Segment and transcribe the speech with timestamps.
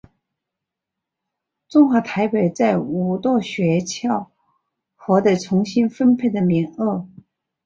[1.69, 4.29] 中华台北在无舵雪橇
[4.95, 7.07] 获得重新分配的名额。